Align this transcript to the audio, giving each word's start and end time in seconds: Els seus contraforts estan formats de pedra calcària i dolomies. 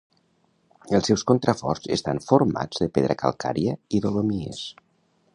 Els 0.99 1.09
seus 1.09 1.23
contraforts 1.31 1.91
estan 1.95 2.21
formats 2.29 2.81
de 2.83 2.87
pedra 2.95 3.17
calcària 3.23 3.75
i 3.99 4.01
dolomies. 4.07 4.63